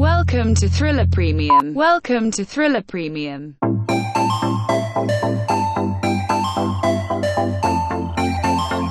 [0.00, 1.74] Welcome to Thriller Premium.
[1.74, 3.58] Welcome to Thriller Premium.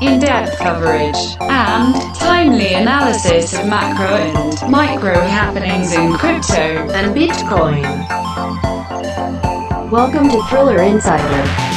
[0.03, 7.81] In-depth coverage and timely analysis of macro and micro happenings in crypto and Bitcoin.
[9.89, 11.68] Welcome to Thriller Insider.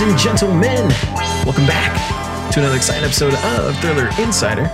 [0.00, 0.88] Ladies and gentlemen.
[1.44, 4.70] Welcome back to another exciting episode of Thriller Insider.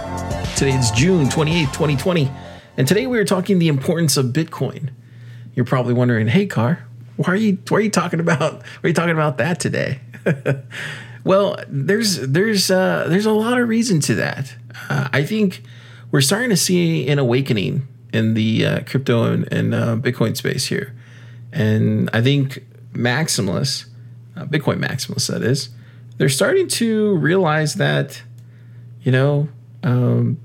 [0.54, 2.30] Today is June 28th, 2020,
[2.76, 4.90] and today we are talking the importance of Bitcoin.
[5.54, 6.84] You're probably wondering, hey, Car,
[7.16, 10.00] why are you why are you talking about why are you talking about that today?
[11.24, 14.54] well, there's there's uh, there's a lot of reason to that.
[14.90, 15.62] Uh, I think
[16.10, 20.66] we're starting to see an awakening in the uh, crypto and, and uh, Bitcoin space
[20.66, 20.94] here,
[21.50, 23.86] and I think maximalists
[24.36, 25.70] uh, Bitcoin maximalists, that is,
[26.16, 28.22] they're starting to realize that,
[29.02, 29.48] you know,
[29.82, 30.38] um,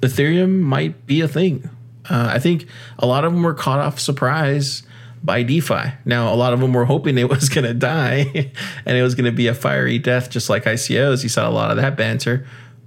[0.00, 1.68] Ethereum might be a thing.
[2.10, 2.66] Uh, I think
[2.98, 4.82] a lot of them were caught off surprise
[5.22, 5.92] by DeFi.
[6.04, 8.50] Now, a lot of them were hoping it was going to die
[8.86, 11.22] and it was going to be a fiery death, just like ICOs.
[11.22, 12.46] You saw a lot of that banter,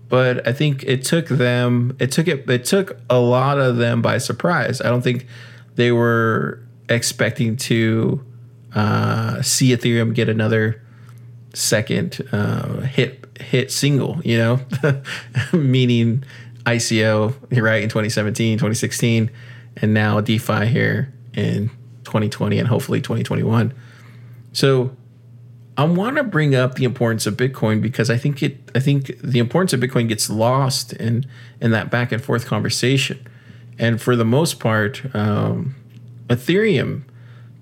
[0.09, 1.95] but I think it took them.
[1.99, 2.49] It took it.
[2.49, 4.81] It took a lot of them by surprise.
[4.81, 5.25] I don't think
[5.75, 8.23] they were expecting to
[8.75, 10.81] uh, see Ethereum get another
[11.53, 14.59] second uh, hit hit single, you know,
[15.53, 16.23] meaning
[16.65, 19.31] ICO right in 2017, 2016,
[19.77, 21.69] and now DeFi here in
[22.03, 23.73] 2020 and hopefully 2021.
[24.53, 24.95] So
[25.77, 29.19] I want to bring up the importance of Bitcoin because I think it I think
[29.21, 31.25] the importance of Bitcoin gets lost in
[31.61, 33.25] in that back and forth conversation.
[33.77, 35.75] And for the most part, um,
[36.27, 37.03] Ethereum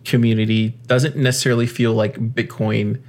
[0.06, 3.02] community doesn't necessarily feel like Bitcoin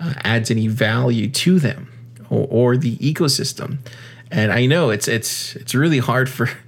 [0.00, 1.90] uh, adds any value to them
[2.30, 3.78] or, or, the ecosystem.
[4.30, 6.48] And I know it's it's it's really hard for.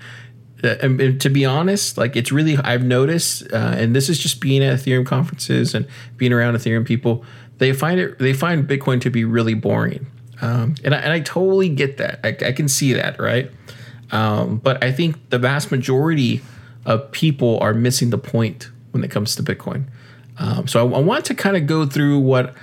[0.61, 0.75] Uh,
[1.21, 4.77] to be honest, like it's really I've noticed, uh, and this is just being at
[4.77, 7.25] Ethereum conferences and being around Ethereum people.
[7.59, 10.09] They find it they find Bitcoin to be really boring,
[10.43, 12.19] um, and I, and I totally get that.
[12.25, 13.53] I, I can see that, right?
[14.11, 16.41] Um, but I think the vast majority
[16.85, 19.85] of people are missing the point when it comes to Bitcoin.
[20.39, 22.55] Um, so I, I, want to kind of go through what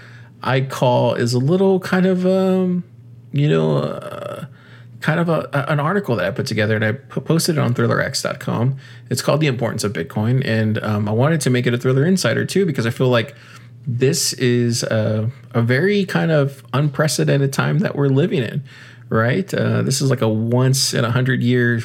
[0.42, 2.84] I call is a little kind of, um,
[3.32, 4.46] you know, uh,
[5.02, 8.78] kind of a, an article that I put together and I posted it on ThrillerX.com.
[9.10, 10.44] It's called The Importance of Bitcoin.
[10.46, 13.36] And um, I wanted to make it a Thriller Insider too, because I feel like
[13.86, 18.64] this is a, a very kind of unprecedented time that we're living in,
[19.10, 19.54] right?
[19.54, 21.82] Uh, this is like a once in a hundred year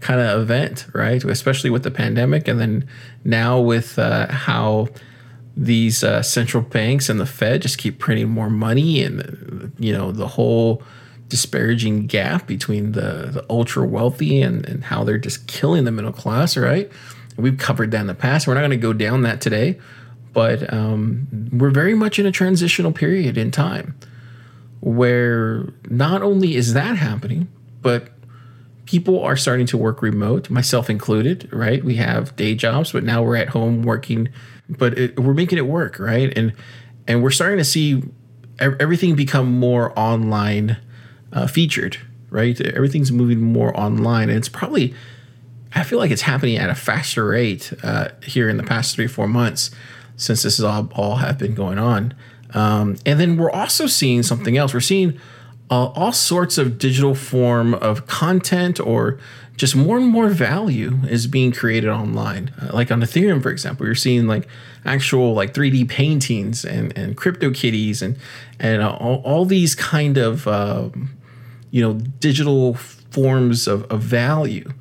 [0.00, 1.22] kind of event, right?
[1.24, 2.88] Especially with the pandemic, and then
[3.24, 4.88] now with uh, how
[5.56, 10.12] these uh, central banks and the Fed just keep printing more money, and you know
[10.12, 10.82] the whole
[11.28, 16.12] disparaging gap between the, the ultra wealthy and, and how they're just killing the middle
[16.12, 16.90] class, right?
[17.36, 18.46] We've covered that in the past.
[18.46, 19.78] We're not going to go down that today,
[20.32, 23.94] but um, we're very much in a transitional period in time
[24.80, 27.48] where not only is that happening,
[27.82, 28.08] but
[28.88, 31.84] people are starting to work remote, myself included, right?
[31.84, 34.30] We have day jobs, but now we're at home working,
[34.66, 36.32] but it, we're making it work, right?
[36.34, 36.54] And
[37.06, 38.02] and we're starting to see
[38.58, 40.78] everything become more online
[41.34, 41.98] uh, featured,
[42.30, 42.58] right?
[42.58, 44.94] Everything's moving more online, and it's probably
[45.74, 49.06] I feel like it's happening at a faster rate uh, here in the past three
[49.06, 49.70] four months
[50.16, 52.14] since this is all all have been going on.
[52.54, 54.72] Um, and then we're also seeing something else.
[54.72, 55.20] We're seeing
[55.70, 59.18] uh, all sorts of digital form of content or
[59.56, 62.52] just more and more value is being created online.
[62.62, 64.48] Uh, like on Ethereum, for example, you're seeing like
[64.84, 68.16] actual like 3D paintings and, and crypto kitties and
[68.60, 71.10] and uh, all, all these kind of um,
[71.70, 74.72] you know digital forms of, of value,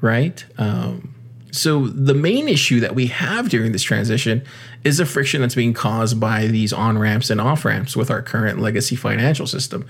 [0.00, 0.44] right?
[0.58, 1.14] Um,
[1.52, 4.44] so the main issue that we have during this transition
[4.84, 8.22] is the friction that's being caused by these on ramps and off ramps with our
[8.22, 9.86] current legacy financial system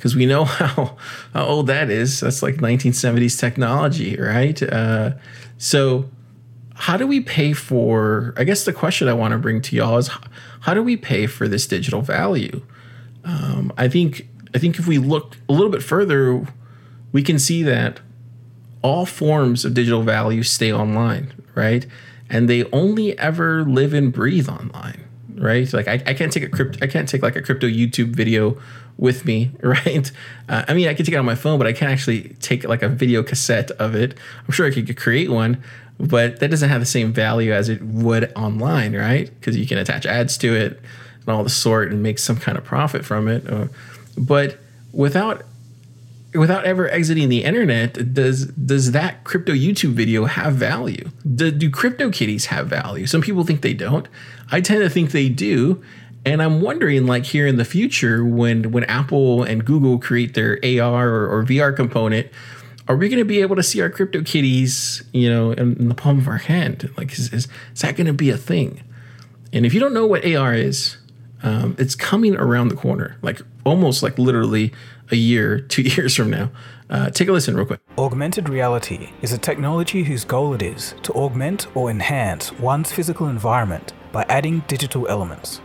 [0.00, 0.96] because we know how,
[1.34, 2.20] how old that is.
[2.20, 4.60] That's like 1970s technology, right?
[4.62, 5.12] Uh,
[5.58, 6.08] so,
[6.74, 8.32] how do we pay for?
[8.38, 10.10] I guess the question I want to bring to y'all is
[10.60, 12.62] how do we pay for this digital value?
[13.24, 16.46] Um, I think I think if we look a little bit further,
[17.12, 18.00] we can see that
[18.82, 21.86] all forms of digital value stay online, right?
[22.30, 25.04] And they only ever live and breathe online,
[25.34, 25.70] right?
[25.72, 28.58] Like I, I can't take a crypto, I can't take like a crypto YouTube video
[29.00, 30.12] with me, right?
[30.48, 32.62] Uh, I mean, I could take it on my phone, but I can't actually take
[32.64, 34.16] like a video cassette of it.
[34.46, 35.60] I'm sure I could create one,
[35.98, 39.28] but that doesn't have the same value as it would online, right?
[39.40, 40.80] Because you can attach ads to it
[41.20, 43.50] and all the sort and make some kind of profit from it.
[43.50, 43.68] Uh,
[44.16, 44.58] but
[44.92, 45.42] without
[46.32, 51.10] without ever exiting the internet, does does that crypto YouTube video have value?
[51.34, 53.06] Do, do crypto kitties have value?
[53.06, 54.06] Some people think they don't.
[54.52, 55.82] I tend to think they do.
[56.24, 60.58] And I'm wondering, like here in the future, when when Apple and Google create their
[60.62, 62.28] AR or, or VR component,
[62.88, 65.88] are we going to be able to see our crypto kitties, you know, in, in
[65.88, 66.90] the palm of our hand?
[66.96, 68.82] Like, is, is, is that going to be a thing?
[69.52, 70.96] And if you don't know what AR is,
[71.42, 74.72] um, it's coming around the corner, like almost like literally
[75.10, 76.50] a year, two years from now.
[76.90, 77.80] Uh, take a listen real quick.
[77.96, 83.28] Augmented reality is a technology whose goal it is to augment or enhance one's physical
[83.28, 85.60] environment by adding digital elements.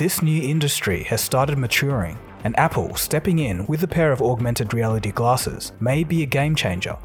[0.00, 4.72] This new industry has started maturing, and Apple stepping in with a pair of augmented
[4.72, 6.96] reality glasses may be a game changer.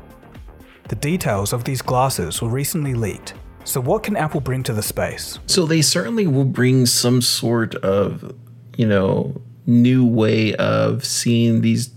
[0.88, 3.34] The details of these glasses were recently leaked,
[3.66, 5.40] so what can Apple bring to the space?
[5.46, 8.34] So they certainly will bring some sort of,
[8.78, 11.90] you know, new way of seeing these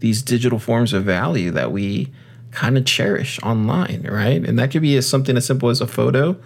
[0.00, 2.12] these digital forms of value that we
[2.50, 4.46] kind of cherish online, right?
[4.46, 6.36] And that could be as something as simple as a photo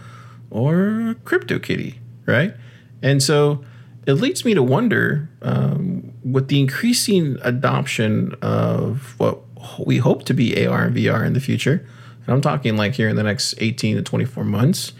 [0.49, 2.55] or a crypto kitty, right?
[3.03, 3.65] And so
[4.11, 9.39] it leads me to wonder um, with the increasing adoption of what
[9.85, 11.87] we hope to be AR and VR in the future,
[12.27, 14.93] and I'm talking like here in the next 18 to 24 months,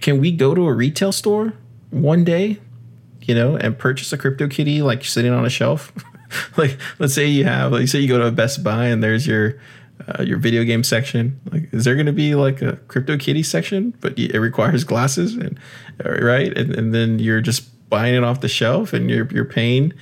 [0.00, 1.54] can we go to a retail store
[1.90, 2.58] one day,
[3.22, 5.92] you know, and purchase a crypto kitty like sitting on a shelf?
[6.56, 9.26] like, let's say you have, like, say you go to a Best Buy and there's
[9.26, 9.58] your
[10.08, 11.38] uh, your video game section.
[11.52, 15.34] Like, is there going to be like a crypto kitty section, but it requires glasses
[15.34, 15.58] and
[16.04, 19.92] right, and, and then you're just buying it off the shelf and you're you're paying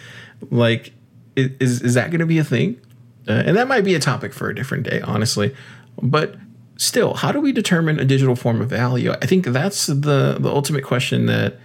[0.51, 0.93] like
[1.37, 2.81] is is that going to be a thing?
[3.27, 5.55] Uh, and that might be a topic for a different day honestly.
[6.01, 6.37] But
[6.77, 9.13] still how do we determine a digital form of value?
[9.13, 11.59] I think that's the the ultimate question that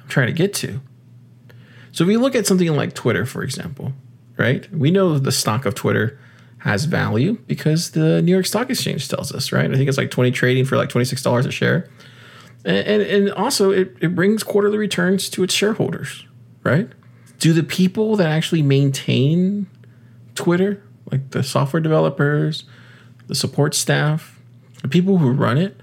[0.00, 0.80] i'm trying to get to.
[1.92, 3.92] So if we look at something like twitter for example
[4.36, 4.68] right?
[4.72, 6.18] We know the stock of twitter
[6.58, 9.70] has value because the new york stock exchange tells us right?
[9.70, 11.88] I think it's like 20 trading for like $26 a share
[12.64, 16.24] and, and also it, it brings quarterly returns to its shareholders,
[16.62, 16.88] right?
[17.38, 19.66] Do the people that actually maintain
[20.34, 22.64] Twitter, like the software developers,
[23.26, 24.40] the support staff,
[24.82, 25.80] the people who run it,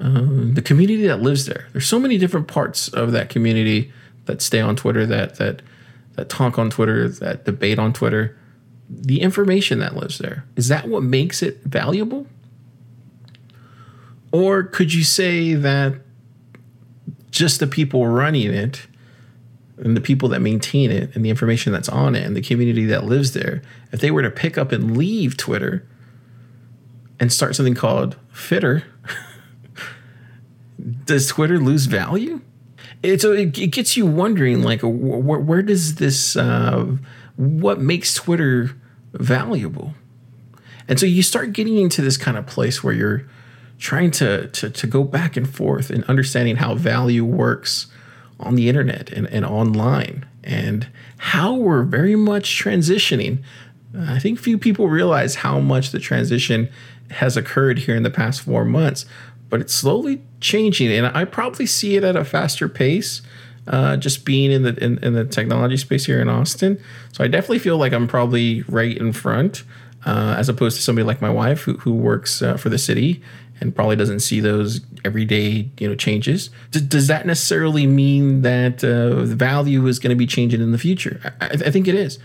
[0.00, 1.68] um, the community that lives there.
[1.72, 3.92] There's so many different parts of that community
[4.26, 5.62] that stay on Twitter, that that
[6.14, 8.36] that talk on Twitter, that debate on Twitter.
[8.88, 12.26] The information that lives there is that what makes it valuable?
[14.32, 15.94] Or could you say that
[17.36, 18.86] just the people running it
[19.78, 22.86] and the people that maintain it and the information that's on it and the community
[22.86, 23.62] that lives there,
[23.92, 25.86] if they were to pick up and leave Twitter
[27.20, 28.84] and start something called Fitter,
[31.04, 32.40] does Twitter lose value?
[33.02, 36.96] It, so it, it gets you wondering, like, where, where does this, uh,
[37.36, 38.74] what makes Twitter
[39.12, 39.94] valuable?
[40.88, 43.28] And so you start getting into this kind of place where you're
[43.78, 47.86] trying to, to, to go back and forth and understanding how value works
[48.40, 50.86] on the internet and, and online and
[51.18, 53.42] how we're very much transitioning.
[53.98, 56.68] I think few people realize how much the transition
[57.10, 59.06] has occurred here in the past four months,
[59.48, 63.22] but it's slowly changing, and I probably see it at a faster pace.
[63.68, 66.80] Uh, just being in the in, in, the technology space here in Austin,
[67.10, 69.64] so I definitely feel like I'm probably right in front,
[70.04, 73.24] uh, as opposed to somebody like my wife who who works uh, for the city
[73.60, 76.50] and probably doesn't see those everyday you know changes.
[76.70, 80.72] D- does that necessarily mean that uh, the value is going to be changing in
[80.72, 81.20] the future?
[81.40, 82.18] I, I think it is.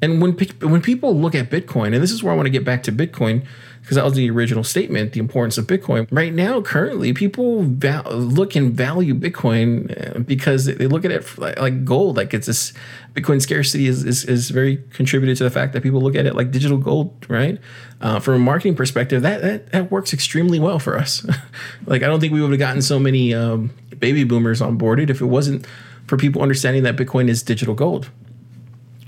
[0.00, 2.64] And when when people look at Bitcoin, and this is where I want to get
[2.64, 3.44] back to Bitcoin,
[3.88, 6.06] because that was the original statement, the importance of Bitcoin.
[6.10, 11.38] Right now, currently, people val- look and value Bitcoin uh, because they look at it
[11.38, 12.18] like gold.
[12.18, 12.74] Like it's this
[13.14, 16.34] Bitcoin scarcity is, is, is very contributed to the fact that people look at it
[16.34, 17.58] like digital gold, right?
[18.02, 21.26] Uh, from a marketing perspective, that, that that works extremely well for us.
[21.86, 25.22] like I don't think we would have gotten so many um, baby boomers onboarded if
[25.22, 25.66] it wasn't
[26.06, 28.10] for people understanding that Bitcoin is digital gold.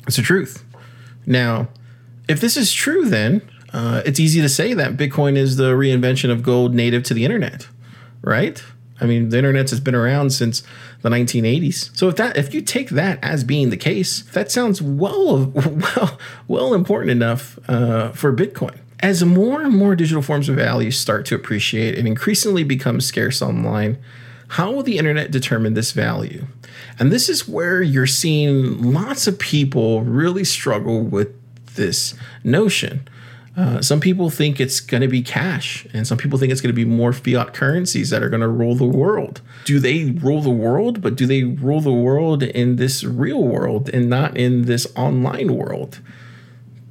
[0.07, 0.65] It's the truth.
[1.27, 1.69] Now,
[2.31, 6.31] if this is true, then uh, it's easy to say that Bitcoin is the reinvention
[6.31, 7.69] of gold native to the internet,
[8.23, 8.63] right?
[9.01, 10.63] I mean, the internet has been around since
[11.03, 11.97] the 1980s.
[11.97, 15.47] So if that if you take that as being the case, that sounds well
[15.97, 18.77] well well important enough uh, for Bitcoin.
[19.03, 23.41] As more and more digital forms of value start to appreciate and increasingly become scarce
[23.41, 23.97] online,
[24.49, 26.47] how will the internet determine this value?
[26.99, 31.29] And this is where you're seeing lots of people really struggle with
[31.77, 33.09] this notion.
[33.57, 36.75] Uh, some people think it's going to be cash, and some people think it's going
[36.75, 39.41] to be more fiat currencies that are going to rule the world.
[39.65, 41.03] Do they rule the world?
[41.03, 45.57] But do they rule the world in this real world and not in this online
[45.57, 46.01] world?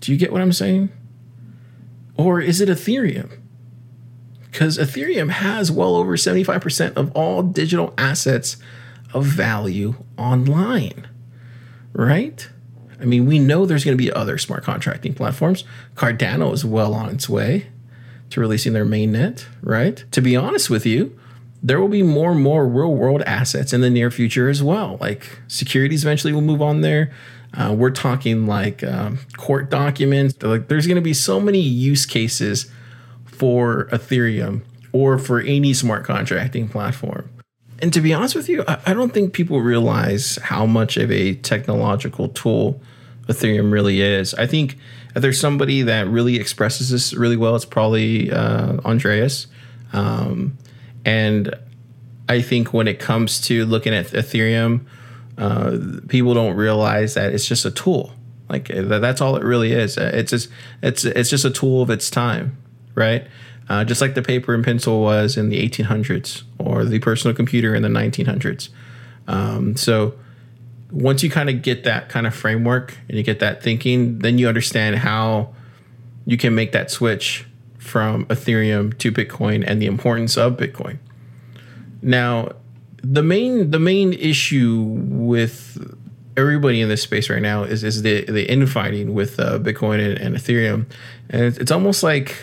[0.02, 0.90] Do you get what I'm saying?
[2.18, 3.40] Or is it Ethereum?
[4.52, 8.58] Because Ethereum has well over 75% of all digital assets
[9.14, 11.08] of value online,
[11.94, 12.50] right?
[13.00, 15.64] I mean, we know there's going to be other smart contracting platforms.
[15.96, 17.68] Cardano is well on its way
[18.30, 20.04] to releasing their mainnet, right?
[20.12, 21.18] To be honest with you,
[21.62, 24.98] there will be more and more real world assets in the near future as well.
[25.02, 27.12] Like securities eventually will move on there.
[27.54, 30.42] Uh, we're talking like um, court documents.
[30.42, 32.72] Like there's going to be so many use cases
[33.26, 37.30] for Ethereum or for any smart contracting platform.
[37.82, 41.12] And to be honest with you, I, I don't think people realize how much of
[41.12, 42.82] a technological tool
[43.28, 44.34] Ethereum really is.
[44.34, 44.78] I think
[45.16, 49.48] if there's somebody that really expresses this really well, it's probably uh, Andreas.
[49.94, 50.58] Um,
[51.06, 51.56] and
[52.28, 54.86] I think when it comes to looking at Ethereum,
[55.38, 58.14] uh, people don't realize that it's just a tool.
[58.50, 59.98] Like that's all it really is.
[59.98, 60.50] It's just
[60.82, 62.58] it's it's just a tool of its time,
[62.96, 63.28] right?
[63.70, 67.76] Uh, just like the paper and pencil was in the 1800s or the personal computer
[67.76, 68.70] in the 1900s.
[69.28, 70.16] Um, so
[70.92, 74.40] once you kind of get that kind of framework and you get that thinking, then
[74.40, 75.54] you understand how
[76.26, 77.46] you can make that switch
[77.78, 80.98] from Ethereum to Bitcoin and the importance of Bitcoin.
[82.02, 82.54] Now,
[83.02, 85.96] the main the main issue with
[86.36, 90.18] everybody in this space right now is is the the infighting with uh, Bitcoin and,
[90.18, 90.86] and, Ethereum,
[91.30, 92.36] and it's, it's, almost like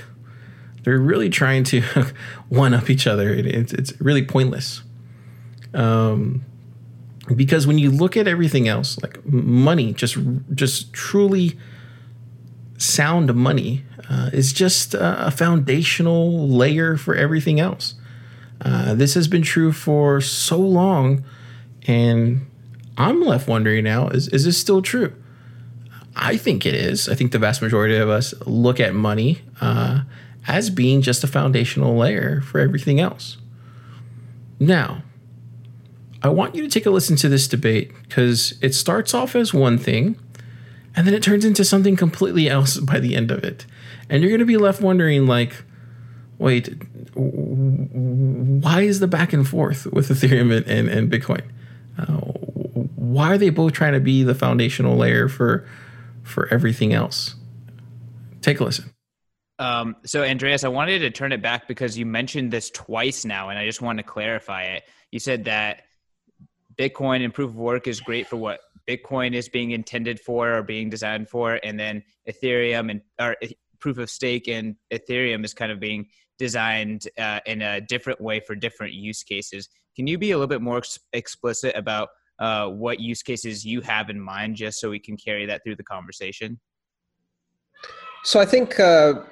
[0.87, 1.83] they're really trying to
[2.49, 3.35] one up each other.
[3.35, 4.83] It, it's it's really pointless.
[5.75, 6.45] Um,
[7.35, 10.17] because when you look at everything else, like money, just
[10.55, 11.59] just truly
[12.79, 17.95] sound money uh, is just a foundational layer for everything else.
[18.61, 21.25] Uh, this has been true for so long,
[21.89, 22.47] and
[22.97, 25.13] I'm left wondering now: is is this still true?
[26.15, 27.09] I think it is.
[27.09, 30.03] I think the vast majority of us look at money uh,
[30.49, 33.37] as being just a foundational layer for everything else.
[34.59, 35.03] Now,
[36.23, 39.53] I want you to take a listen to this debate because it starts off as
[39.53, 40.19] one thing
[40.97, 43.67] and then it turns into something completely else by the end of it.
[44.09, 45.53] And you're going to be left wondering, like,
[46.39, 46.69] wait,
[47.15, 51.43] why is the back and forth with Ethereum and, and, and Bitcoin?
[51.99, 52.21] Uh,
[52.97, 55.67] why are they both trying to be the foundational layer for
[56.23, 57.35] for everything else?
[58.43, 58.93] Take a listen.
[59.59, 63.49] Um, so, Andreas, I wanted to turn it back because you mentioned this twice now,
[63.49, 64.85] and I just want to clarify it.
[65.11, 65.85] You said that
[66.77, 70.63] Bitcoin and proof of work is great for what Bitcoin is being intended for or
[70.63, 73.37] being designed for, and then Ethereum and or
[73.79, 76.07] proof of stake and Ethereum is kind of being
[76.39, 79.69] designed uh, in a different way for different use cases.
[79.95, 83.81] Can you be a little bit more ex- explicit about uh, what use cases you
[83.81, 86.61] have in mind, just so we can carry that through the conversation?
[88.23, 89.23] So I think uh,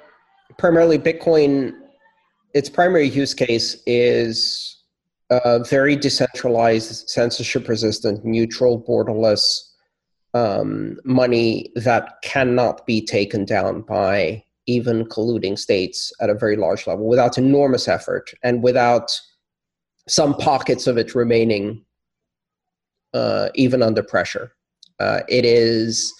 [0.57, 1.73] primarily Bitcoin,
[2.53, 4.83] its primary use case is
[5.29, 9.61] uh, very decentralized, censorship resistant, neutral, borderless
[10.33, 16.87] um, money that cannot be taken down by even colluding states at a very large
[16.87, 19.11] level without enormous effort and without
[20.07, 21.83] some pockets of it remaining
[23.13, 24.51] uh, even under pressure.
[24.99, 26.13] Uh, it is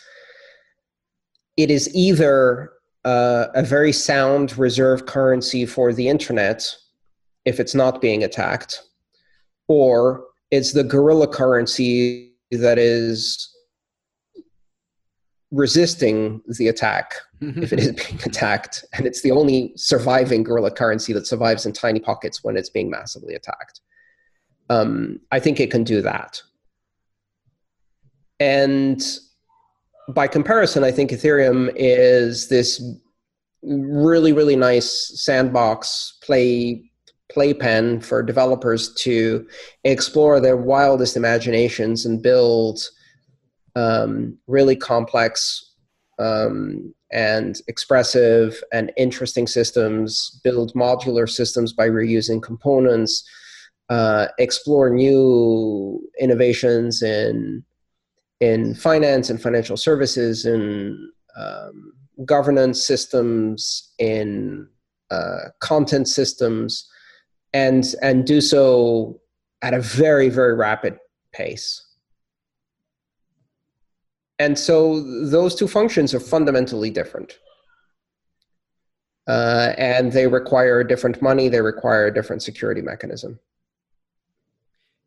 [1.58, 2.72] it is either
[3.06, 6.76] uh, a very sound reserve currency for the internet
[7.46, 8.82] if it's not being attacked,
[9.68, 13.52] or it's the guerrilla currency that is
[15.52, 21.14] resisting the attack if it is being attacked and it's the only surviving guerrilla currency
[21.14, 23.82] that survives in tiny pockets when it's being massively attacked.
[24.70, 26.42] Um, i think it can do that.
[28.40, 29.02] And
[30.10, 32.84] by comparison i think ethereum is this
[33.64, 36.82] really really nice sandbox play
[37.32, 39.46] playpen for developers to
[39.84, 42.80] explore their wildest imaginations and build
[43.76, 45.74] um, really complex
[46.20, 53.28] um, and expressive and interesting systems, build modular systems by reusing components,
[53.90, 57.65] uh, explore new innovations in
[58.40, 61.94] in finance and financial services, in um,
[62.26, 64.68] governance systems, in
[65.12, 66.90] uh, content systems,
[67.54, 69.20] and and do so
[69.62, 70.98] at a very, very rapid
[71.34, 71.82] pace.
[74.38, 77.40] And so those two functions are fundamentally different.
[79.28, 83.40] Uh, and they require different money, they require a different security mechanism.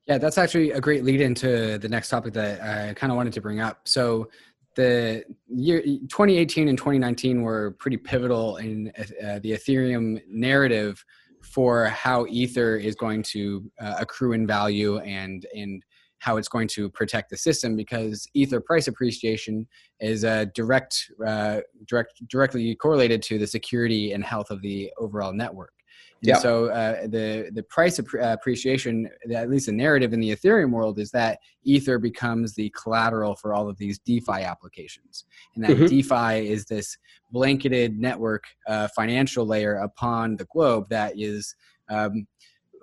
[0.08, 3.34] Yeah, that's actually a great lead into the next topic that I kind of wanted
[3.34, 3.86] to bring up.
[3.86, 4.30] So,
[4.74, 11.04] the year 2018 and 2019 were pretty pivotal in uh, the Ethereum narrative
[11.42, 15.82] for how Ether is going to uh, accrue in value and and
[16.20, 19.66] how it's going to protect the system because ether price appreciation
[20.00, 25.32] is a direct, uh, direct, directly correlated to the security and health of the overall
[25.32, 25.72] network.
[26.20, 26.38] And yeah.
[26.38, 30.98] so uh, the the price uh, appreciation, at least the narrative in the Ethereum world,
[30.98, 35.86] is that Ether becomes the collateral for all of these DeFi applications, and that mm-hmm.
[35.86, 36.96] DeFi is this
[37.30, 41.54] blanketed network uh, financial layer upon the globe that is
[41.88, 42.26] um,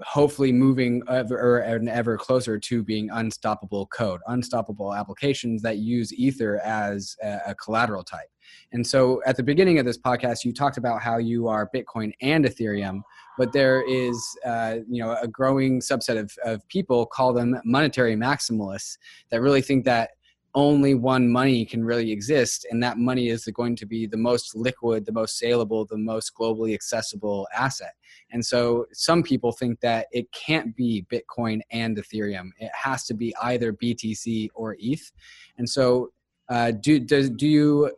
[0.01, 6.59] hopefully moving ever and ever closer to being unstoppable code, unstoppable applications that use Ether
[6.59, 8.29] as a, a, collateral type.
[8.73, 12.11] And so at the beginning of this podcast, you talked about how you are Bitcoin
[12.21, 13.01] and Ethereum,
[13.37, 18.15] but there is uh, you know a growing subset of, of people call them monetary
[18.15, 18.97] maximalists
[19.29, 20.11] that really think that
[20.55, 24.55] only one money can really exist and that money is going to be the most
[24.55, 27.93] liquid the most saleable the most globally accessible asset.
[28.31, 32.51] And so some people think that it can't be bitcoin and ethereum.
[32.57, 35.11] It has to be either btc or eth
[35.57, 36.11] and so
[36.47, 37.91] uh, do, do, do you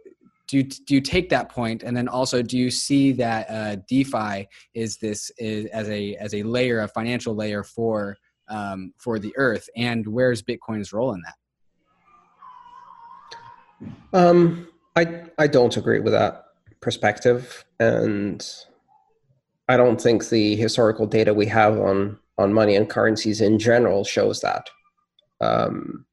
[0.47, 1.83] do you, do you take that point?
[1.83, 6.33] And then also do you see that uh, defi is this is as a as
[6.33, 9.69] a layer a financial layer for um, for the earth?
[9.75, 11.35] And where's bitcoin's role in that?
[14.13, 16.45] Um, I I don't agree with that
[16.81, 18.45] perspective, and
[19.67, 24.03] I don't think the historical data we have on on money and currencies in general
[24.03, 24.69] shows that.
[25.41, 26.05] Um,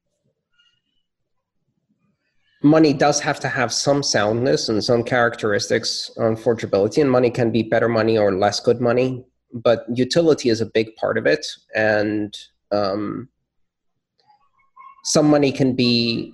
[2.63, 7.51] money does have to have some soundness and some characteristics on forgeability, and money can
[7.51, 11.45] be better money or less good money, but utility is a big part of it,
[11.75, 12.35] and
[12.71, 13.29] um,
[15.03, 16.33] some money can be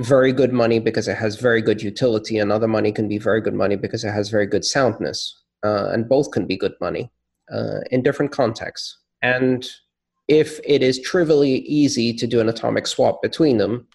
[0.00, 3.40] very good money because it has very good utility, and other money can be very
[3.40, 5.40] good money because it has very good soundness.
[5.64, 7.10] Uh, and both can be good money
[7.50, 8.98] uh, in different contexts.
[9.22, 9.66] And
[10.28, 13.88] if it is trivially easy to do an atomic swap between them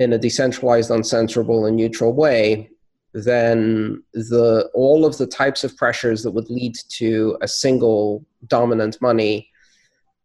[0.00, 2.70] in a decentralized, uncensorable, and neutral way,
[3.12, 9.00] then the all of the types of pressures that would lead to a single dominant
[9.00, 9.48] money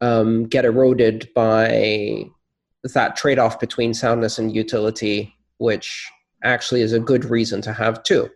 [0.02, 2.24] um, get eroded by
[2.94, 6.10] that trade off between soundness and utility, which
[6.44, 8.30] actually is a good reason to have two.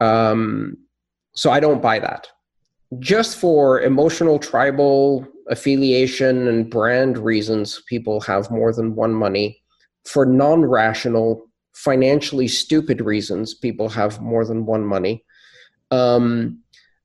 [0.00, 0.78] Um,
[1.34, 2.28] so I don't buy that.
[2.98, 9.61] Just for emotional, tribal affiliation and brand reasons, people have more than one money.
[10.04, 15.24] For non rational, financially stupid reasons, people have more than one money.
[15.90, 16.62] Um,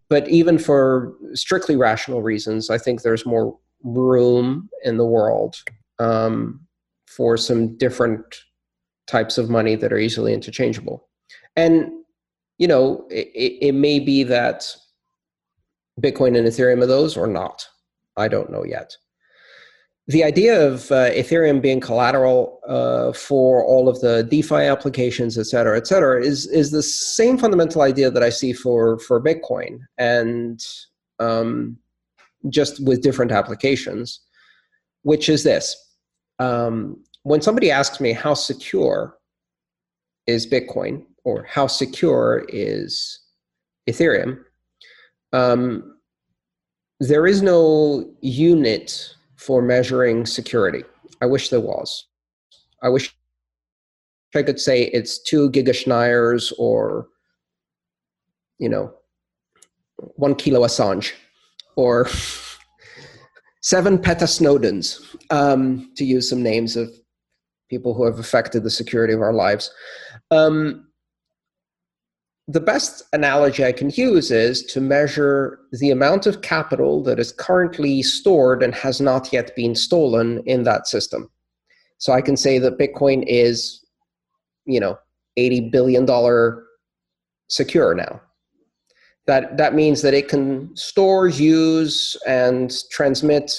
[0.10, 5.57] but even for strictly rational reasons, I think there's more room in the world
[5.99, 6.62] um,
[7.05, 8.23] for some different
[9.07, 11.07] types of money that are easily interchangeable.
[11.55, 11.91] And,
[12.57, 14.65] you know, it, it may be that
[16.01, 17.67] Bitcoin and Ethereum are those or not.
[18.15, 18.95] I don't know yet.
[20.09, 25.47] The idea of uh, Ethereum being collateral uh, for all of the DeFi applications, et
[25.47, 29.79] cetera, et cetera, is, is the same fundamental idea that I see for, for Bitcoin,
[29.97, 30.65] and
[31.19, 31.77] um,
[32.49, 34.21] just with different applications,
[35.01, 35.75] which is this.
[36.39, 39.17] Um, when somebody asks me how secure
[40.25, 43.19] is Bitcoin or how secure is
[43.89, 44.39] Ethereum,
[45.33, 45.97] um,
[47.01, 49.15] there is no unit
[49.47, 50.83] for measuring security.
[51.21, 52.05] I wish there was.
[52.83, 53.15] I wish
[54.36, 57.07] I could say it's two gigaschneiers or,
[58.60, 58.93] you know,
[60.17, 61.13] one kilo Assange
[61.77, 62.10] or
[63.62, 66.89] seven petasnowdens, um, to use some names of
[67.69, 69.71] people who have affected the security of our lives.
[70.29, 70.87] Um,
[72.47, 77.33] the best analogy I can use is to measure the amount of capital that is
[77.33, 81.29] currently stored and has not yet been stolen in that system.
[81.97, 83.86] So I can say that Bitcoin is,
[84.65, 84.97] you know,
[85.38, 86.07] $80 billion
[87.49, 88.21] secure now.
[89.25, 93.51] That that means that it can store use and transmit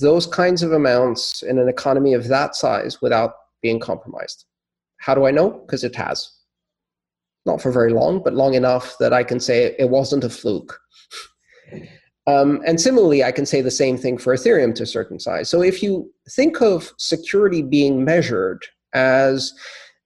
[0.00, 4.46] those kinds of amounts in an economy of that size without being compromised.
[4.96, 5.50] How do i know?
[5.50, 6.41] Because it has
[7.46, 10.78] not for very long but long enough that i can say it wasn't a fluke
[12.26, 15.48] Um, and similarly, I can say the same thing for Ethereum to a certain size.
[15.48, 19.52] So if you think of security being measured as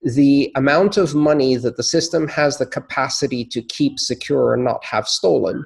[0.01, 4.83] the amount of money that the system has the capacity to keep secure and not
[4.83, 5.65] have stolen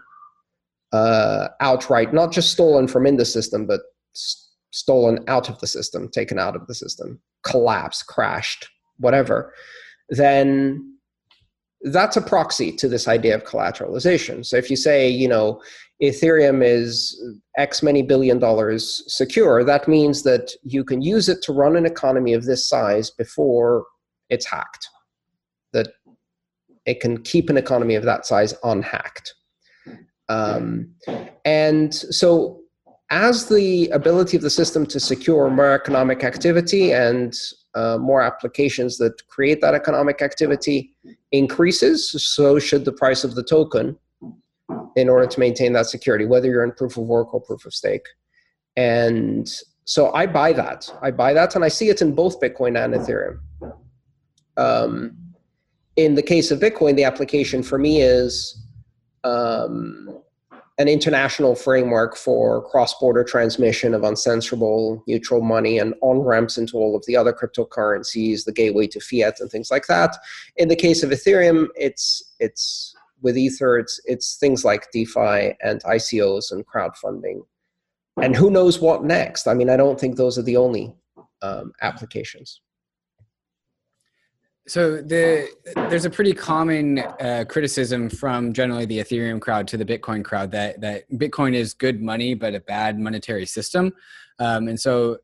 [0.91, 3.81] uh, outright, not just stolen from in the system, but
[4.71, 9.53] stolen out of the system, taken out of the system, collapsed, crashed, whatever,
[10.09, 10.97] then
[11.83, 14.45] that's a proxy to this idea of collateralization.
[14.45, 15.61] So if you say, you know,
[16.01, 17.19] Ethereum is
[17.57, 21.85] X many billion dollars secure, that means that you can use it to run an
[21.85, 23.85] economy of this size before
[24.29, 24.87] it's hacked.
[25.73, 25.89] That
[26.85, 29.33] it can keep an economy of that size unhacked.
[30.29, 30.93] Um,
[31.45, 32.61] and so,
[33.09, 37.35] as the ability of the system to secure more economic activity and
[37.75, 40.95] uh, more applications that create that economic activity
[41.31, 43.97] increases, so should the price of the token
[44.95, 47.73] in order to maintain that security, whether you're in proof of work or proof of
[47.73, 48.05] stake.
[48.75, 49.49] And
[49.85, 50.93] so I buy that.
[51.01, 53.39] I buy that, and I see it in both Bitcoin and Ethereum.
[54.57, 55.17] Um,
[55.95, 58.65] in the case of Bitcoin, the application for me is
[59.23, 60.21] um,
[60.77, 67.05] an international framework for cross-border transmission of uncensorable neutral money and on-ramps into all of
[67.05, 70.15] the other cryptocurrencies, the gateway to fiat and things like that.
[70.55, 75.83] In the case of Ethereum, it's it's with Ether, it's it's things like DeFi and
[75.83, 77.41] ICOs and crowdfunding,
[78.21, 79.47] and who knows what next.
[79.47, 80.95] I mean, I don't think those are the only
[81.41, 82.61] um, applications.
[84.71, 85.49] So the
[85.89, 90.49] there's a pretty common uh, criticism from generally the Ethereum crowd to the Bitcoin crowd
[90.51, 93.91] that that Bitcoin is good money but a bad monetary system,
[94.39, 95.17] um, and so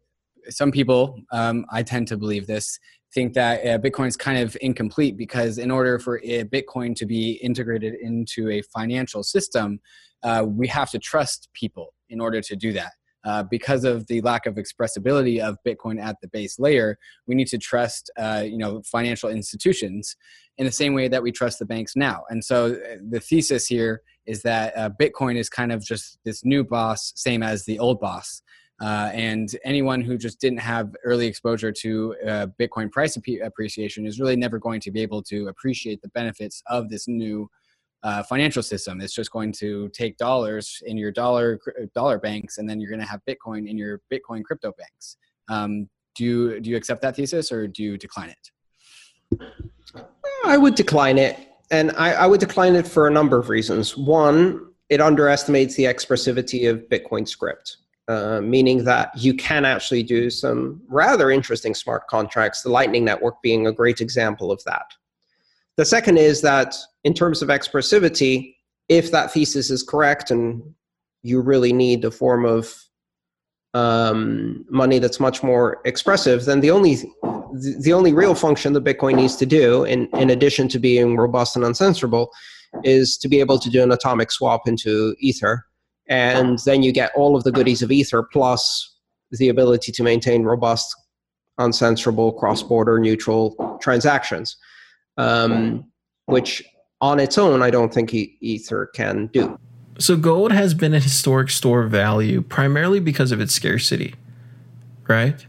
[0.50, 2.78] some people, um, I tend to believe this,
[3.14, 7.40] think that uh, Bitcoin is kind of incomplete because in order for Bitcoin to be
[7.42, 9.80] integrated into a financial system,
[10.24, 12.92] uh, we have to trust people in order to do that.
[13.28, 17.48] Uh, because of the lack of expressibility of Bitcoin at the base layer, we need
[17.48, 20.16] to trust, uh, you know, financial institutions
[20.58, 22.24] in the same way that we trust the banks now.
[22.30, 26.46] And so uh, the thesis here is that uh, Bitcoin is kind of just this
[26.46, 28.42] new boss, same as the old boss.
[28.80, 34.22] Uh, and anyone who just didn't have early exposure to uh, Bitcoin price appreciation is
[34.22, 37.50] really never going to be able to appreciate the benefits of this new
[38.08, 39.02] uh, financial system.
[39.02, 41.60] It's just going to take dollars in your dollar
[41.94, 45.18] dollar banks, and then you're going to have Bitcoin in your Bitcoin crypto banks.
[45.50, 49.42] Um, do you do you accept that thesis, or do you decline it?
[50.46, 51.38] I would decline it,
[51.70, 53.98] and I, I would decline it for a number of reasons.
[53.98, 57.78] One, it underestimates the expressivity of Bitcoin script.
[58.10, 63.42] Uh, meaning that you can actually do some rather interesting smart contracts, the Lightning Network
[63.42, 64.86] being a great example of that.
[65.78, 68.56] The second is that in terms of expressivity,
[68.90, 70.74] if that thesis is correct and
[71.22, 72.74] you really need a form of
[73.74, 76.98] um, money that's much more expressive, then the only
[77.80, 81.56] the only real function that Bitcoin needs to do, in, in addition to being robust
[81.56, 82.28] and uncensorable,
[82.84, 85.66] is to be able to do an atomic swap into Ether.
[86.10, 88.96] And then you get all of the goodies of Ether plus
[89.32, 90.94] the ability to maintain robust,
[91.60, 94.58] uncensorable, cross border, neutral transactions
[95.18, 95.86] um,
[96.26, 96.64] which
[97.02, 99.60] on its own, I don't think Ether can do.
[100.00, 104.16] So gold has been a historic store of value primarily because of its scarcity,
[105.08, 105.46] right?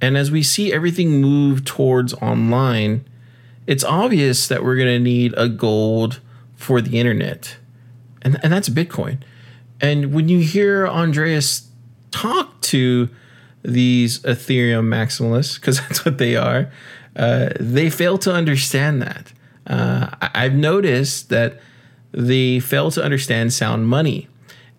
[0.00, 3.04] And as we see everything move towards online,
[3.66, 6.20] it's obvious that we're going to need a gold
[6.56, 7.56] for the internet.
[8.22, 9.18] And, and that's Bitcoin.
[9.80, 11.68] And when you hear Andreas
[12.10, 13.08] talk to
[13.62, 16.70] these Ethereum maximalists, because that's what they are,
[17.16, 19.32] uh, they fail to understand that.
[19.66, 21.60] Uh, I've noticed that
[22.12, 24.28] they fail to understand sound money.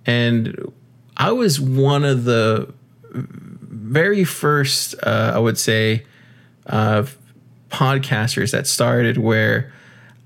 [0.05, 0.71] And
[1.17, 2.73] I was one of the
[3.11, 6.05] very first, uh, I would say,
[6.67, 7.05] uh,
[7.69, 9.71] podcasters that started where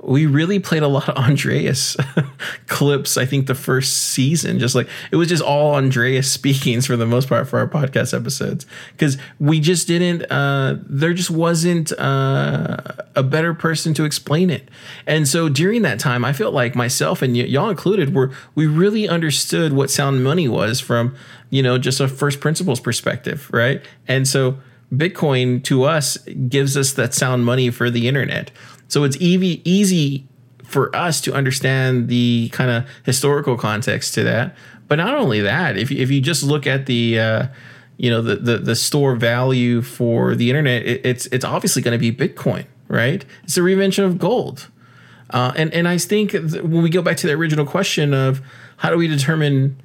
[0.04, 1.98] we really played a lot of Andreas
[2.68, 3.18] clips.
[3.18, 7.06] I think the first season, just like it was just all Andreas speakings for the
[7.06, 10.32] most part for our podcast episodes, because we just didn't.
[10.32, 12.78] Uh, there just wasn't uh,
[13.16, 14.70] a better person to explain it,
[15.08, 18.68] and so during that time, I felt like myself and y- y'all included were we
[18.68, 21.16] really understood what sound money was from
[21.50, 23.84] you know just a first principles perspective, right?
[24.08, 24.60] And so
[24.94, 28.52] Bitcoin to us gives us that sound money for the internet
[28.88, 30.28] so it's easy easy
[30.64, 34.56] for us to understand the kind of historical context to that.
[34.88, 37.48] But not only that, if if you just look at the uh,
[37.98, 41.98] you know the, the the store value for the internet, it, it's it's obviously going
[41.98, 43.26] to be Bitcoin, right?
[43.44, 44.70] It's a reinvention of gold.
[45.30, 48.42] Uh, and and I think when we go back to the original question of
[48.78, 49.82] how do we determine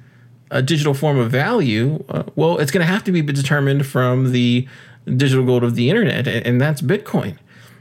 [0.51, 4.31] a digital form of value, uh, well, it's going to have to be determined from
[4.31, 4.67] the
[5.05, 7.37] digital gold of the internet, and, and that's Bitcoin.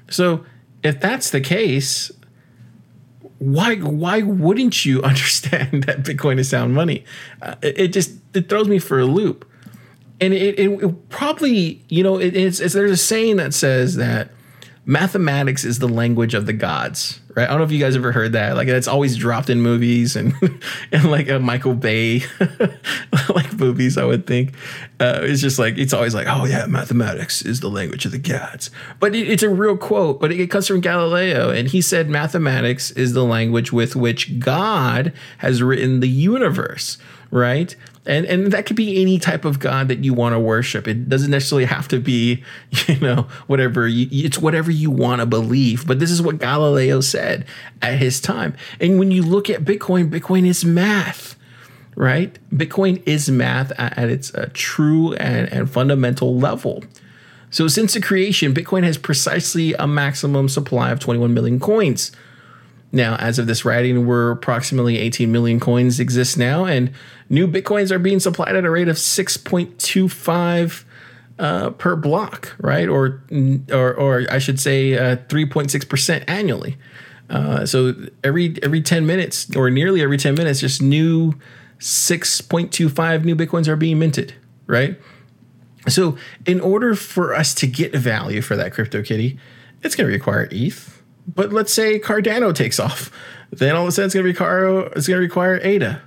[0.08, 0.44] So
[0.82, 2.10] if that's the case,
[3.38, 7.04] why why wouldn't you understand that Bitcoin is sound money?
[7.40, 9.48] Uh, it, just it throws me for a loop,
[10.20, 14.30] and it, it, it probably you know it's, it's there's a saying that says that
[14.84, 17.44] mathematics is the language of the gods right?
[17.44, 18.56] I don't know if you guys ever heard that.
[18.56, 20.34] Like that's always dropped in movies and
[20.92, 22.22] and like a Michael Bay
[23.34, 23.98] like movies.
[23.98, 24.54] I would think
[25.00, 28.18] uh, it's just like it's always like, oh yeah, mathematics is the language of the
[28.18, 28.70] gods.
[29.00, 30.20] But it, it's a real quote.
[30.20, 34.38] But it, it comes from Galileo, and he said mathematics is the language with which
[34.38, 36.98] God has written the universe.
[37.30, 37.74] Right?
[38.06, 40.88] And and that could be any type of god that you want to worship.
[40.88, 42.42] It doesn't necessarily have to be
[42.86, 47.00] you know whatever you, it's whatever you want to believe but this is what galileo
[47.00, 47.44] said
[47.80, 48.54] at his time.
[48.80, 51.36] And when you look at bitcoin bitcoin is math
[51.94, 52.38] right?
[52.50, 56.82] Bitcoin is math at, at its uh, true and, and fundamental level.
[57.50, 62.10] So since the creation bitcoin has precisely a maximum supply of 21 million coins
[62.92, 66.92] now, as of this writing, we're approximately 18 million coins exist now, and
[67.30, 70.84] new bitcoins are being supplied at a rate of 6.25
[71.38, 72.90] uh, per block, right?
[72.90, 73.24] Or,
[73.72, 76.76] or, or I should say, uh, 3.6 percent annually.
[77.30, 81.32] Uh, so every every 10 minutes, or nearly every 10 minutes, just new
[81.78, 84.34] 6.25 new bitcoins are being minted,
[84.66, 85.00] right?
[85.88, 89.38] So, in order for us to get value for that crypto kitty,
[89.82, 93.10] it's going to require ETH but let's say Cardano takes off,
[93.50, 96.02] then all of a sudden it's going to require it's going to require ADA,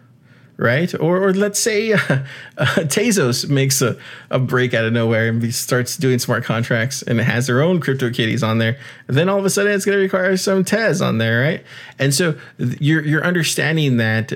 [0.57, 0.93] right?
[0.95, 1.97] Or, or let's say uh,
[2.57, 3.97] uh, Tezos makes a,
[4.29, 8.09] a break out of nowhere and starts doing smart contracts and has their own crypto
[8.09, 8.77] kitties on there.
[9.07, 11.63] Then all of a sudden it's going to require some Tez on there, right?
[11.99, 14.33] And so you're you're understanding that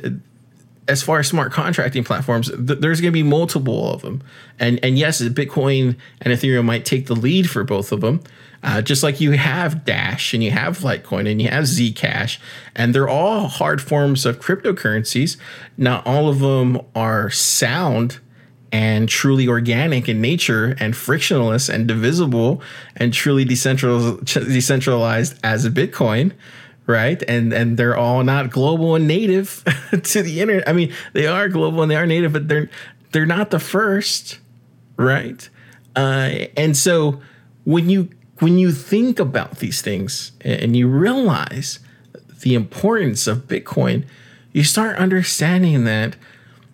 [0.90, 4.22] as far as smart contracting platforms, th- there's going to be multiple of them.
[4.60, 8.22] And and yes, Bitcoin and Ethereum might take the lead for both of them.
[8.62, 12.40] Uh, just like you have Dash and you have Litecoin and you have Zcash,
[12.76, 15.38] and they're all hard forms of cryptocurrencies.
[15.78, 18.20] Not all of them are sound
[18.72, 22.62] and truly organic in nature and frictionless and divisible
[22.98, 26.34] and truly decentralized, decentralized as a Bitcoin
[26.90, 27.22] right?
[27.28, 29.64] And and they're all not global and native
[30.04, 30.68] to the internet.
[30.68, 32.70] I mean, they are global and they are native, but they're
[33.12, 34.40] they're not the first,
[34.98, 35.48] right?
[35.96, 37.22] Uh, and so
[37.64, 41.80] when you when you think about these things and you realize
[42.42, 44.06] the importance of Bitcoin,
[44.52, 46.16] you start understanding that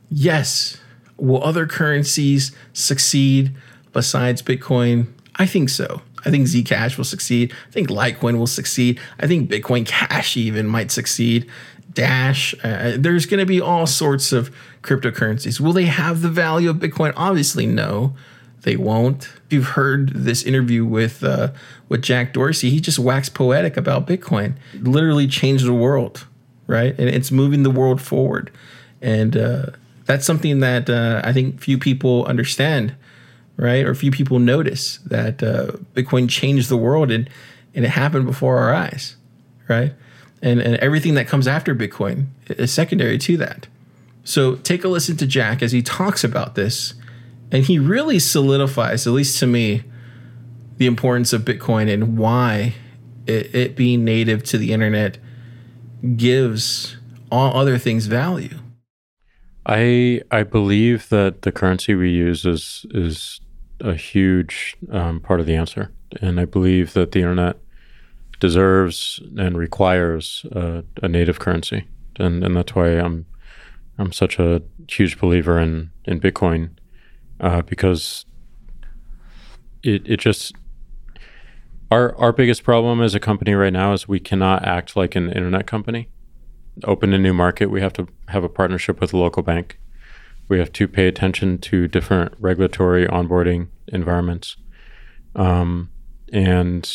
[0.09, 0.77] yes,
[1.17, 3.53] will other currencies succeed
[3.91, 5.07] besides Bitcoin?
[5.35, 6.01] I think so.
[6.25, 7.53] I think Zcash will succeed.
[7.67, 8.99] I think Litecoin will succeed.
[9.19, 11.49] I think Bitcoin Cash even might succeed.
[11.93, 12.53] Dash.
[12.63, 15.59] Uh, there's going to be all sorts of cryptocurrencies.
[15.59, 17.13] Will they have the value of Bitcoin?
[17.15, 18.15] Obviously, no,
[18.63, 19.29] they won't.
[19.45, 21.51] If you've heard this interview with uh,
[21.87, 24.55] with Jack Dorsey, he just waxed poetic about Bitcoin.
[24.73, 26.25] literally changed the world,
[26.67, 26.93] right?
[26.97, 28.51] And it's moving the world forward,
[29.01, 29.65] and uh,
[30.05, 32.95] that's something that uh, I think few people understand
[33.57, 33.85] right?
[33.85, 37.29] Or few people notice that uh, Bitcoin changed the world and,
[37.73, 39.15] and it happened before our eyes,
[39.67, 39.93] right?
[40.41, 43.67] And, and everything that comes after Bitcoin is secondary to that.
[44.23, 46.95] So take a listen to Jack as he talks about this,
[47.51, 49.83] and he really solidifies, at least to me,
[50.77, 52.73] the importance of Bitcoin and why
[53.27, 55.17] it, it being native to the internet
[56.17, 56.97] gives
[57.31, 58.59] all other things value.
[59.65, 63.41] I I believe that the currency we use is is
[63.79, 65.91] a huge um, part of the answer.
[66.21, 67.57] And I believe that the internet
[68.39, 73.25] deserves and requires uh, a native currency, and and that's why I'm
[73.97, 76.71] I'm such a huge believer in in Bitcoin
[77.39, 78.25] uh, because
[79.83, 80.55] it it just
[81.91, 85.29] our our biggest problem as a company right now is we cannot act like an
[85.31, 86.09] internet company.
[86.83, 89.79] Open a new market, we have to have a partnership with a local bank.
[90.47, 94.57] We have to pay attention to different regulatory onboarding environments.
[95.35, 95.91] Um,
[96.31, 96.91] and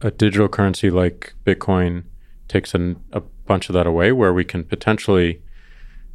[0.00, 2.04] a digital currency like Bitcoin
[2.48, 5.42] takes an, a bunch of that away, where we can potentially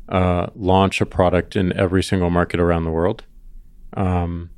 [0.09, 3.23] uh, launch a product in every single market around the world
[3.95, 4.49] um,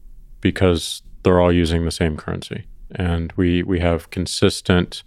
[0.42, 2.66] because they're all using the same currency.
[2.92, 5.04] And we, we have consistent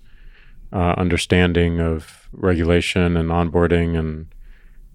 [0.72, 4.26] uh, understanding of regulation and onboarding and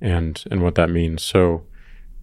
[0.02, 1.24] and and what that means.
[1.24, 1.64] So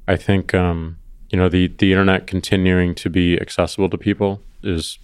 [0.06, 0.98] I think um,
[1.30, 4.98] you know the the internet continuing to be accessible to people is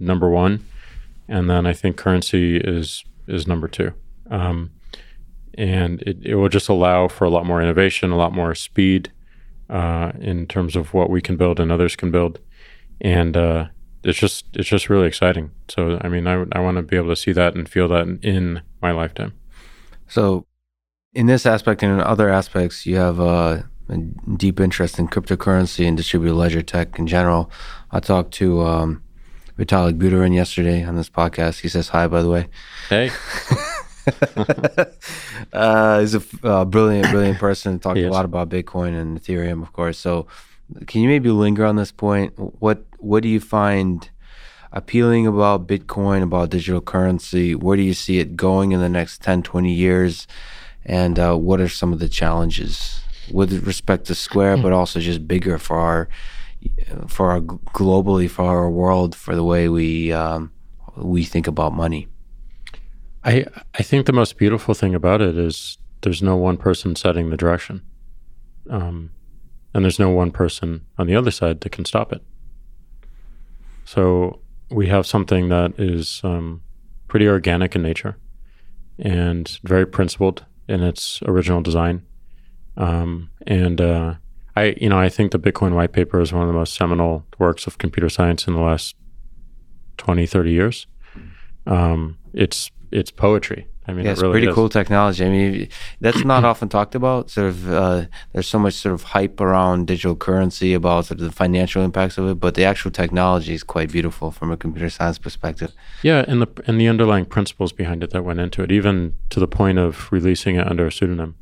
[0.00, 0.64] number one,
[1.28, 3.92] and then I think currency is is number two.
[4.30, 4.70] Um,
[5.54, 9.10] and it, it will just allow for a lot more innovation, a lot more speed
[9.68, 12.38] uh, in terms of what we can build and others can build,
[13.00, 13.66] and uh,
[14.04, 15.50] it's just it's just really exciting.
[15.68, 18.06] So I mean, I I want to be able to see that and feel that
[18.22, 19.34] in my lifetime.
[20.06, 20.46] So,
[21.14, 23.96] in this aspect and in other aspects, you have uh, a
[24.36, 27.50] deep interest in cryptocurrency and distributed ledger tech in general.
[27.90, 29.02] I talked to um,
[29.58, 31.60] Vitalik Buterin yesterday on this podcast.
[31.60, 32.48] He says hi, by the way.
[32.88, 33.10] Hey.
[35.52, 37.78] uh, he's a uh, brilliant, brilliant person.
[37.78, 39.98] Talked a lot about Bitcoin and Ethereum, of course.
[39.98, 40.26] So,
[40.86, 42.32] can you maybe linger on this point?
[42.36, 44.08] What What do you find
[44.72, 47.54] appealing about Bitcoin, about digital currency?
[47.54, 50.26] Where do you see it going in the next 10, 20 years?
[50.88, 55.28] And uh, what are some of the challenges with respect to Square, but also just
[55.28, 56.08] bigger for our
[57.06, 60.50] for our globally for our world for the way we um,
[60.96, 62.08] we think about money?
[63.22, 67.28] I I think the most beautiful thing about it is there's no one person setting
[67.28, 67.82] the direction,
[68.70, 69.10] um,
[69.74, 72.22] and there's no one person on the other side that can stop it.
[73.84, 76.62] So we have something that is um,
[77.08, 78.16] pretty organic in nature
[78.98, 82.02] and very principled in its original design.
[82.76, 84.14] Um, and uh,
[84.54, 87.26] I, you know, I think the Bitcoin white paper is one of the most seminal
[87.38, 88.96] works of computer science in the last
[89.96, 90.86] 20, 30 years.
[91.66, 93.66] Um, it's it's poetry.
[93.88, 94.54] I mean, yeah, it it's really pretty is.
[94.54, 95.24] cool technology.
[95.24, 95.68] I mean,
[96.02, 97.30] that's not often talked about.
[97.30, 101.26] Sort of, uh, there's so much sort of hype around digital currency about sort of
[101.26, 104.90] the financial impacts of it, but the actual technology is quite beautiful from a computer
[104.90, 105.72] science perspective.
[106.02, 109.40] Yeah, and the and the underlying principles behind it that went into it, even to
[109.40, 111.36] the point of releasing it under a pseudonym.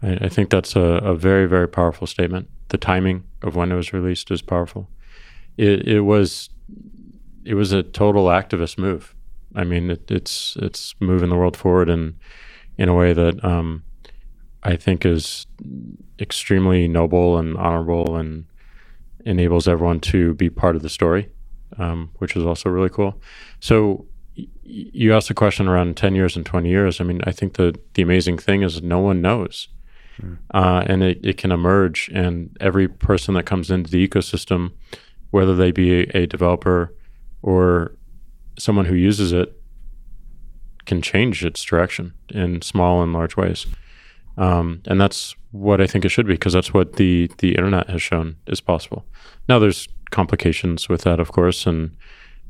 [0.00, 2.48] I, I think that's a, a very very powerful statement.
[2.68, 4.88] The timing of when it was released is powerful.
[5.56, 6.50] It it was
[7.44, 9.16] it was a total activist move.
[9.54, 12.16] I mean, it, it's it's moving the world forward in
[12.78, 13.84] in a way that um,
[14.62, 15.46] I think is
[16.18, 18.46] extremely noble and honorable and
[19.24, 21.28] enables everyone to be part of the story,
[21.78, 23.20] um, which is also really cool.
[23.60, 27.00] So y- you asked a question around 10 years and 20 years.
[27.00, 29.68] I mean, I think the, the amazing thing is no one knows.
[30.52, 34.72] Uh, and it, it can emerge, and every person that comes into the ecosystem,
[35.30, 36.94] whether they be a, a developer
[37.42, 37.96] or
[38.58, 39.56] someone who uses it,
[40.84, 43.66] can change its direction in small and large ways.
[44.36, 47.90] Um, and that's what I think it should be because that's what the the internet
[47.90, 49.04] has shown is possible.
[49.48, 51.94] Now there's complications with that, of course, and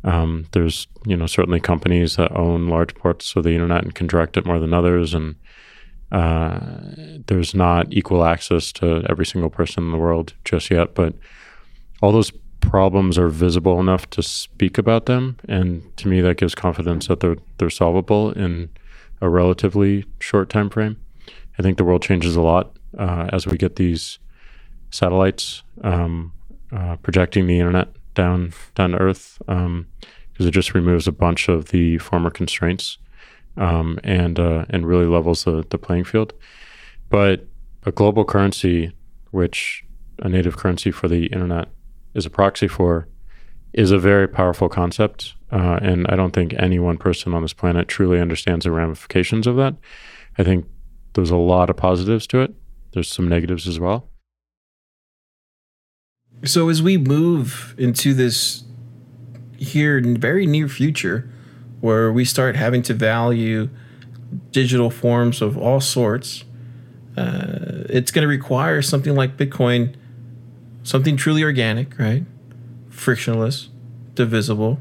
[0.04, 4.06] um, there's you know certainly companies that own large parts of the internet and can
[4.06, 5.34] direct it more than others, and
[6.12, 6.60] uh,
[7.26, 10.94] there's not equal access to every single person in the world just yet.
[10.94, 11.14] But
[12.00, 16.54] all those problems are visible enough to speak about them, and to me that gives
[16.54, 18.70] confidence that they're they're solvable in
[19.20, 20.96] a relatively short time frame.
[21.58, 24.18] I think the world changes a lot uh, as we get these
[24.90, 26.32] satellites um,
[26.72, 31.66] uh, projecting the internet down down to Earth because it just removes a bunch of
[31.68, 32.98] the former constraints
[33.56, 36.32] um, and uh, and really levels the, the playing field.
[37.10, 37.46] But
[37.84, 38.92] a global currency,
[39.30, 39.84] which
[40.20, 41.68] a native currency for the internet
[42.14, 43.08] is a proxy for,
[43.72, 45.34] is a very powerful concept.
[45.50, 49.46] Uh, and I don't think any one person on this planet truly understands the ramifications
[49.46, 49.76] of that.
[50.38, 50.66] I think
[51.14, 52.54] there's a lot of positives to it.
[52.92, 54.08] There's some negatives as well.
[56.44, 58.64] So as we move into this
[59.56, 61.30] here in very near future,
[61.80, 63.68] where we start having to value
[64.50, 66.44] digital forms of all sorts,
[67.16, 69.94] uh, it's going to require something like Bitcoin,
[70.82, 72.24] something truly organic, right?
[72.90, 73.68] Frictionless,
[74.14, 74.80] divisible,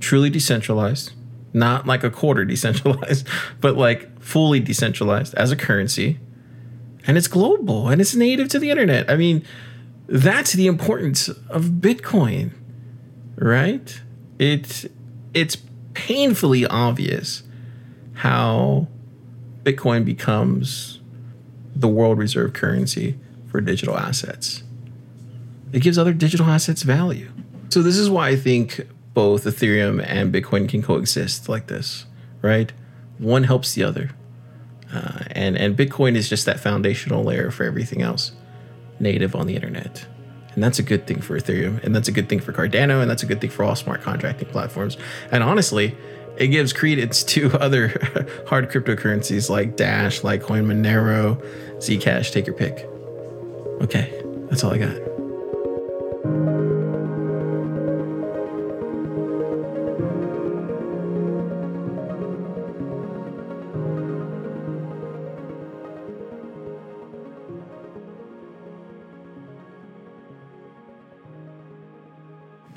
[0.00, 1.12] truly decentralized,
[1.52, 3.26] not like a quarter decentralized,
[3.60, 6.18] but like fully decentralized as a currency.
[7.06, 9.10] And it's global and it's native to the internet.
[9.10, 9.42] I mean,
[10.06, 12.52] that's the importance of Bitcoin,
[13.36, 14.00] right?
[14.38, 14.90] It
[15.34, 15.56] it's
[15.94, 17.42] painfully obvious
[18.14, 18.88] how
[19.64, 21.00] Bitcoin becomes
[21.74, 23.18] the world reserve currency
[23.50, 24.62] for digital assets.
[25.72, 27.30] It gives other digital assets value.
[27.70, 32.06] So this is why I think both Ethereum and Bitcoin can coexist like this,
[32.40, 32.72] right?
[33.18, 34.10] One helps the other.
[34.92, 38.32] Uh, and and Bitcoin is just that foundational layer for everything else
[39.00, 40.06] native on the internet.
[40.54, 43.10] And that's a good thing for Ethereum, and that's a good thing for Cardano, and
[43.10, 44.96] that's a good thing for all smart contracting platforms.
[45.30, 45.96] And honestly,
[46.36, 47.88] it gives credence to other
[48.48, 51.40] hard cryptocurrencies like Dash, Litecoin, Monero,
[51.76, 52.88] Zcash, take your pick.
[53.82, 55.07] Okay, that's all I got.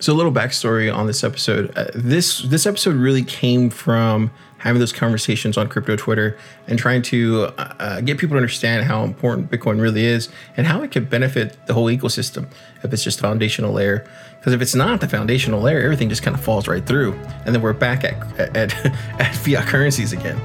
[0.02, 1.72] So a little backstory on this episode.
[1.78, 6.36] Uh, this this episode really came from having those conversations on crypto Twitter
[6.68, 10.66] and trying to uh, uh, get people to understand how important Bitcoin really is and
[10.66, 12.48] how it could benefit the whole ecosystem
[12.84, 14.08] if it's just a foundational layer.
[14.40, 17.14] Because if it's not the foundational layer, everything just kind of falls right through,
[17.46, 18.74] and then we're back at at,
[19.20, 20.42] at fiat currencies again.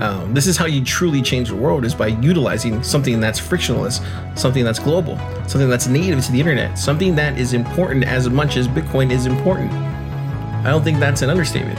[0.00, 4.00] Um, this is how you truly change the world is by utilizing something that's frictionless,
[4.36, 5.18] something that's global,
[5.48, 9.26] something that's native to the internet, something that is important as much as Bitcoin is
[9.26, 9.72] important.
[9.72, 11.78] I don't think that's an understatement.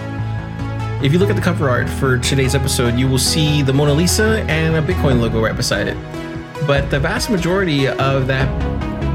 [1.02, 3.94] If you look at the cover art for today's episode, you will see the Mona
[3.94, 5.98] Lisa and a Bitcoin logo right beside it.
[6.68, 8.50] But the vast majority of that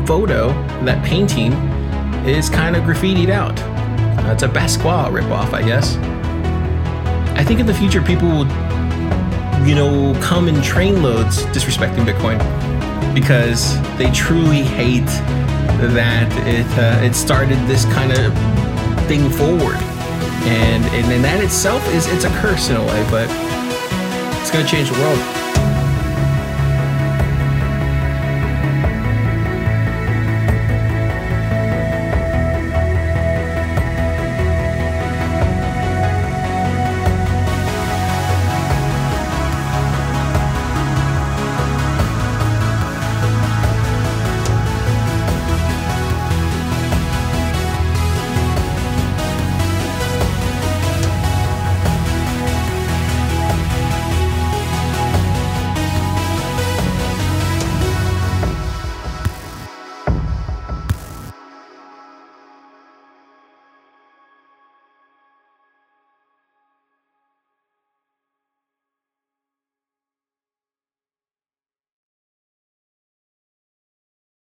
[0.07, 0.49] photo,
[0.85, 1.53] that painting,
[2.27, 3.59] is kind of graffitied out.
[4.25, 5.97] Uh, it's a Basquiat ripoff, I guess.
[7.37, 8.74] I think in the future, people will
[9.67, 12.39] you know, come in trainloads disrespecting Bitcoin
[13.15, 15.07] because they truly hate
[15.95, 18.33] that it uh, it started this kind of
[19.07, 19.77] thing forward,
[20.47, 23.29] and, and and that itself is it's a curse in a way, but
[24.41, 25.44] it's gonna change the world.